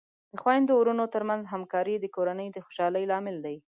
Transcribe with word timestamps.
د 0.31 0.33
خویندو 0.41 0.73
ورونو 0.77 1.05
ترمنځ 1.15 1.43
همکاري 1.53 1.95
د 1.99 2.05
کورنۍ 2.15 2.47
د 2.51 2.57
خوشحالۍ 2.65 3.03
لامل 3.11 3.37
دی. 3.45 3.57